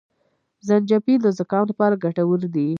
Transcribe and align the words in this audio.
زنجپيل 0.67 1.19
د 1.23 1.27
زکام 1.39 1.63
لپاره 1.71 2.01
ګټور 2.03 2.39
دي 2.55 2.67